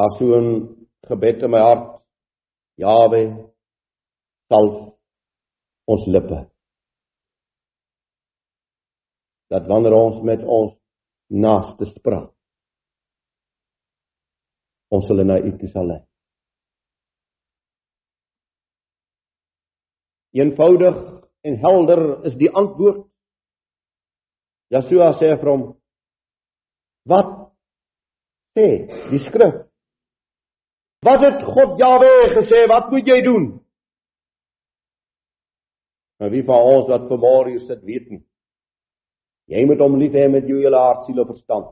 [0.00, 0.48] Daar so 'n
[1.08, 2.02] gebed in my hart.
[2.74, 3.22] Jawe,
[4.48, 4.94] salf
[5.84, 6.38] ons lippe.
[9.48, 10.72] Dat wanneer ons met ons
[11.26, 12.32] naaste praat,
[14.88, 16.09] ons hulle na U toe sal lei.
[20.40, 20.98] Eenvoudig
[21.46, 23.06] en helder is die antwoord.
[24.70, 25.64] Jesua sê vir hom:
[27.10, 27.32] "Wat
[28.56, 28.68] sê
[29.10, 29.66] die skrif?"
[31.04, 32.66] Wat het God Jawe gesê?
[32.68, 33.44] Wat moet jy doen?
[36.20, 38.22] Maar wie van ons wat vanmôre hier sit weet nie.
[39.48, 41.70] Jy moet hom lief hê met jou hele hart, siel en verstand.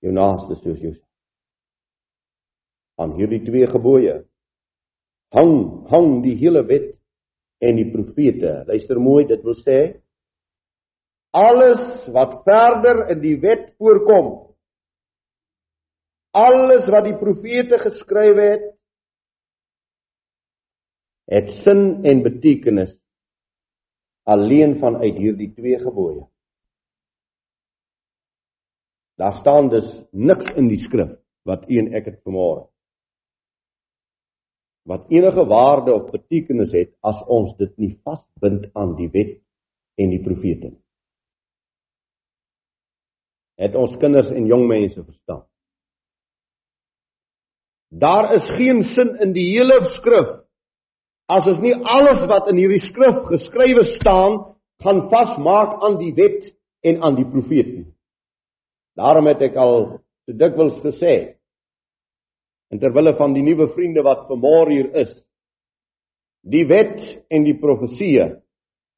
[0.00, 1.08] Jou naaste soos jouself.
[2.96, 4.22] Aan hierdie twee gebooie
[5.32, 5.54] hang
[5.88, 6.90] hang die hele wet
[7.62, 8.62] en die profete.
[8.66, 9.80] Luister mooi, dit wil sê
[11.32, 14.34] alles wat verder in die wet voorkom
[16.32, 18.66] alles wat die profete geskryf het
[21.32, 22.92] het sin en betekenis
[24.28, 26.26] alleen vanuit hierdie twee gebooie.
[29.16, 31.16] Daar staan dus niks in die skrif
[31.48, 32.71] wat u en ek het vanmôre
[34.88, 39.38] wat enige waarde of betekenis het as ons dit nie vasbind aan die wet
[40.00, 40.82] en die profete nie.
[43.62, 45.44] Het ons kinders en jong mense verstaan?
[47.92, 50.38] Daar is geen sin in die hele skrif
[51.30, 54.40] as ons nie alles wat in hierdie skrif geskrywe staan
[54.82, 56.50] gaan vasmaak aan die wet
[56.82, 57.88] en aan die profeet nie.
[58.98, 59.76] Daarom het ek al
[60.26, 61.38] te dikwels gesê
[62.72, 65.12] en terwille van die nuwe vriende wat vanmôre hier is,
[66.42, 66.98] die wet
[67.30, 68.28] en die profeseë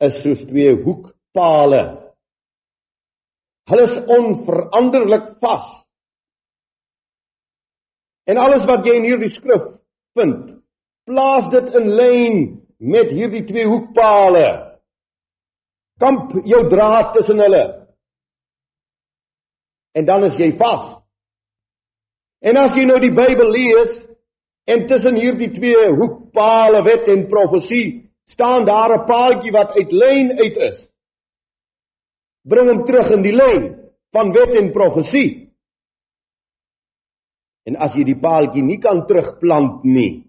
[0.05, 1.83] is soos twee hoekpale.
[3.69, 5.85] Hulle is onveranderlik vas
[8.25, 9.65] En alles wat jy in hierdie skrif
[10.17, 10.61] vind,
[11.09, 12.37] plaas dit in lyn
[12.81, 14.47] met hierdie twee hoekpale.
[16.01, 17.65] Kamp jou draad tussen hulle.
[19.95, 21.04] En dan is jy vas.
[22.45, 23.93] En as jy nou die Bybel lees
[24.69, 30.29] en tussen hierdie twee hoekpale wet en profesie staan daar 'n paaltjie wat uit lyn
[30.39, 30.79] uit is.
[32.45, 33.63] Bring hom terug in die lyn
[34.13, 35.49] van wet en profesie.
[37.65, 40.25] En as jy die paaltjie nie kan terugplant nie,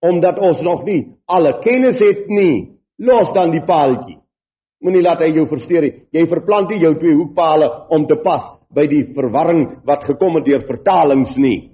[0.00, 4.18] omdat ons nog nie alle kennis het nie, los dan die paaltjie.
[4.80, 6.06] Moenie laat hy jou versteur nie.
[6.12, 10.46] Jy verplant nie jou twee hoekpale om te pas by die verwarring wat gekom het
[10.48, 11.72] deur vertalings nie.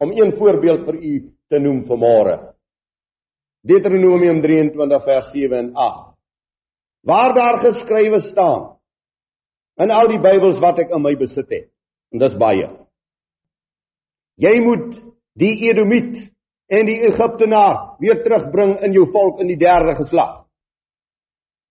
[0.00, 1.14] Om een voorbeeld vir u
[1.50, 2.36] te noem vanmôre.
[3.66, 6.06] Deuteronomium 23 vers 7 en 8.
[7.04, 8.76] Waar daar geskrywe staan
[9.80, 11.68] in al die Bybels wat ek in my besit het.
[12.12, 12.68] En dis baie.
[14.40, 14.96] Jy moet
[15.40, 16.30] die Edomiet
[16.70, 20.40] en die Egiptenaar weer terugbring in jou volk in die derde geslag.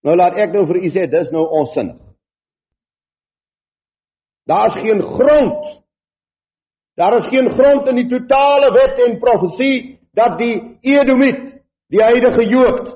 [0.06, 1.98] Nou laat ek nou vir u sê dis nou onsinnig.
[4.50, 5.84] Daar's geen grond.
[6.98, 11.62] Daar is geen grond in die totale wet en profesie dat die Edomiet,
[11.94, 12.96] die heilige Jood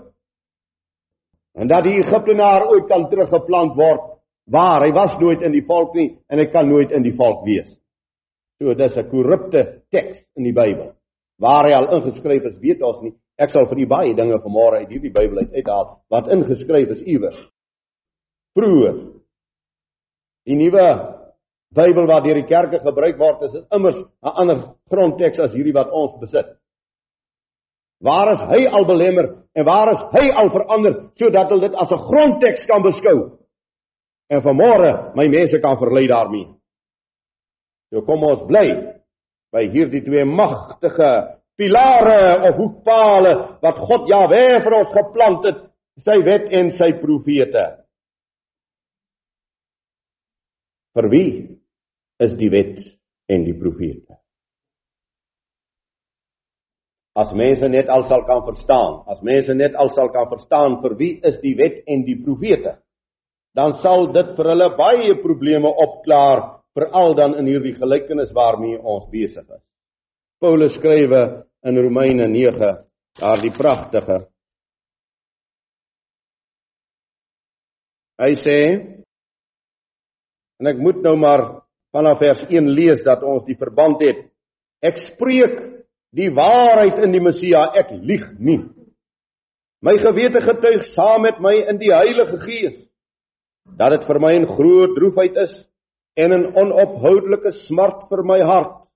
[1.54, 4.10] en dat die Egiptenaar ooit kan teruggeplant word
[4.50, 7.46] waar hy was nooit in die volk nie en hy kan nooit in die volk
[7.46, 7.70] wees.
[8.60, 10.96] So dis 'n korrupte teks in die Bybel.
[11.40, 13.14] Waar hy al ingeskryf is, weet ons nie.
[13.38, 17.02] Ek sal vir u baie dinge vanmôre uit hierdie Bybel uit uithaal wat ingeskryf is
[17.02, 17.50] iewers.
[18.54, 19.22] Vroeger.
[20.46, 21.13] Die nuwe
[21.74, 24.58] Bybel wat deur die kerke gebruik word, is immers 'n ander
[24.90, 26.58] grondteks as hierdie wat ons besit.
[28.04, 31.92] Waar is hy al belemmer en waar is hy al verander sodat hulle dit as
[31.92, 33.40] 'n grondteks kan beskou?
[34.30, 36.54] En vanmôre my mense kan verlei daarmee.
[37.92, 38.68] So kom ons bly
[39.54, 45.60] by hierdie twee magtige pilare of hoekpale wat God Jahwe vir ons geplant het,
[46.02, 47.66] sy wet en sy profete.
[50.94, 51.30] Vir wie
[52.24, 52.80] is die wet
[53.32, 54.18] en die profete?
[57.14, 60.96] As mense net al sal kan verstaan, as mense net al sal kan verstaan vir
[60.98, 62.80] wie is die wet en die profete,
[63.54, 66.42] dan sal dit vir hulle baie probleme opklaar
[66.74, 69.64] veral dan in hierdie gelykenis waarmee ons besig is.
[70.42, 72.72] Paulus skrywe in Romeine 9
[73.22, 74.24] daardie pragtige
[78.24, 78.58] Hy sê
[80.62, 81.63] en ek moet nou maar
[81.94, 84.26] vanaf vers 1 lees dat ons die verband het.
[84.84, 85.60] Ek spreek
[86.14, 88.62] die waarheid in die Messia, ek lieg nie.
[89.84, 92.80] My gewete getuig saam met my in die Heilige Gees
[93.80, 95.54] dat dit vir my 'n groot droefheid is
[96.16, 98.88] en 'n onophoudelike smart vir my hart.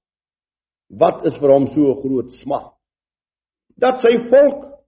[0.90, 2.74] Wat is vir hom so 'n groot smart?
[3.78, 4.80] Dat sy volk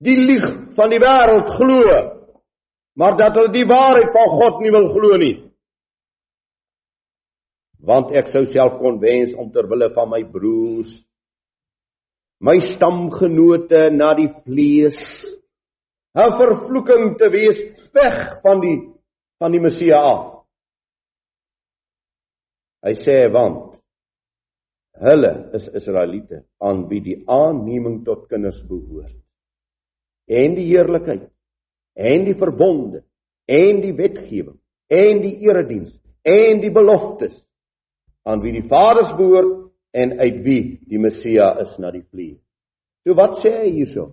[0.00, 1.82] die lieg van die wêreld glo,
[2.96, 5.45] maar dat hulle die waarheid van God nie wil glo nie.
[7.86, 10.94] Want ek sou self kon wens om ter wille van my broers
[12.40, 14.98] my stamgenote na die vlees
[16.16, 17.58] 'n vervloeking te wees
[17.92, 18.78] weg van die
[19.38, 20.44] van die Messia af.
[22.84, 23.76] Hy sê want
[24.96, 29.12] hulle is Israeliete aan wie die aanneming tot kinders behoort.
[30.28, 31.28] En die heerlikheid
[31.94, 33.04] en die verbonde
[33.44, 37.45] en die wetgewing en die erediens en die beloftes
[38.26, 42.40] aan wie die vaders behoort en uit wie die Messia is na die vlees.
[43.06, 44.10] So wat sê hy hierso?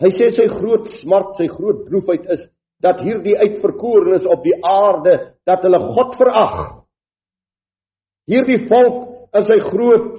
[0.00, 2.46] Hy sê sy groot smart, sy groot droefheid is
[2.82, 5.16] dat hierdie uitverkorenes op die aarde
[5.46, 6.58] dat hulle God verag.
[8.30, 10.12] Hierdie volk in sy groot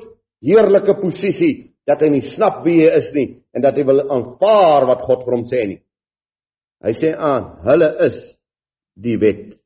[0.46, 1.54] heerlike posisie
[1.90, 5.26] dat hy nie snap wie hy is nie en dat hy wil aanvaar wat God
[5.26, 5.80] vir hom sê nie.
[6.86, 8.20] Hy sê aan, hulle is
[9.00, 9.58] die wet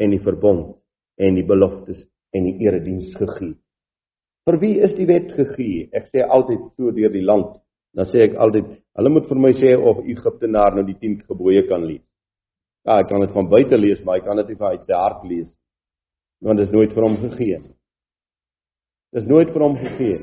[0.00, 0.78] en die verbond
[1.20, 3.54] en die beloftes en die erediens gegee.
[4.46, 5.88] Vir wie is die wet gegee?
[5.96, 7.56] Ek sê altyd so deur die land.
[7.96, 8.68] Dan sê ek altyd,
[8.98, 12.04] hulle moet vir my sê of Egiptenaar nou die 10 gebooie kan lees.
[12.86, 14.94] Ja, ek kan dit van buite lees, maar ek kan dit nie van uit sy
[14.94, 15.50] hart lees.
[16.44, 17.58] Want dit is nooit vir hom gegee.
[19.16, 20.20] Dit is nooit vir hom gegee.